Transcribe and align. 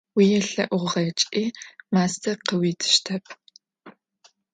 УелъэӀугъэкӀи 0.17 1.43
мастэ 1.93 2.31
къыуитыщтэп. 2.45 3.25